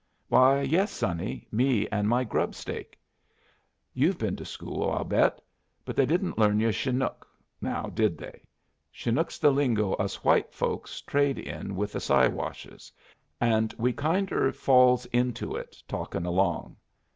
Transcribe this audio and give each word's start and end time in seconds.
"Why, 0.29 0.61
yes, 0.61 0.91
sonny, 0.91 1.47
me 1.51 1.87
and 1.89 2.09
my 2.09 2.23
grub 2.23 2.55
stake. 2.55 2.99
You've 3.93 4.17
been 4.17 4.35
to 4.37 4.45
school, 4.45 4.89
I'll 4.89 5.03
bet, 5.03 5.39
but 5.85 5.95
they 5.95 6.07
didn't 6.07 6.39
learn 6.39 6.59
yu' 6.59 6.71
Chinook, 6.71 7.27
now, 7.61 7.83
did 7.83 8.17
they? 8.17 8.41
Chinook's 8.91 9.37
the 9.37 9.51
lingo 9.51 9.93
us 9.93 10.23
white 10.23 10.55
folks 10.55 11.01
trade 11.01 11.37
in 11.37 11.75
with 11.75 11.91
the 11.91 11.99
Siwashes, 11.99 12.91
and 13.39 13.75
we 13.77 13.93
kinder 13.93 14.51
falls 14.51 15.05
into 15.13 15.55
it, 15.55 15.77
talking 15.87 16.25
along. 16.25 16.77